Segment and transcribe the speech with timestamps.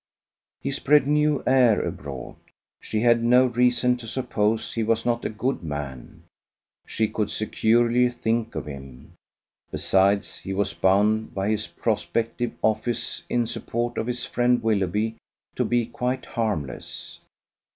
[0.61, 2.37] He spread new air abroad.
[2.79, 6.23] She had no reason to suppose he was not a good man:
[6.87, 9.13] she could securely think of him.
[9.69, 15.17] Besides he was bound by his prospective office in support of his friend Willoughby
[15.53, 17.19] to be quite harmless.